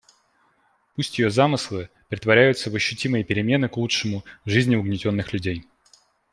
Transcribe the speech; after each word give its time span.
Пусть 0.95 1.19
ее 1.19 1.29
замыслы 1.29 1.91
претворяются 2.09 2.71
в 2.71 2.75
ощутимые 2.75 3.23
перемены 3.23 3.69
к 3.69 3.77
лучшему 3.77 4.25
в 4.45 4.49
жизни 4.49 4.75
угнетенных 4.75 5.31
людей. 5.31 5.67